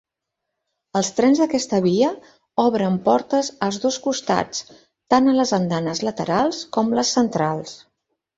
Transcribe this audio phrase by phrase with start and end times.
[0.99, 2.09] Els trens d'aquesta via
[2.63, 4.65] obren portes als dos costats
[5.15, 7.79] tant a les andanes laterals com les centrals.